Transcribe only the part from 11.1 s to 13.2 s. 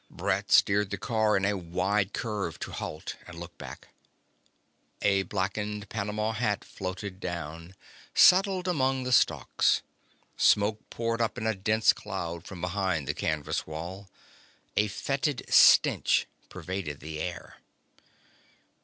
up in a dense cloud from behind the